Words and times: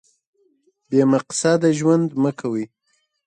بې 0.89 1.01
مقصده 1.13 1.69
ژوند 1.79 2.07
مه 2.21 2.31
کوئ. 2.39 2.65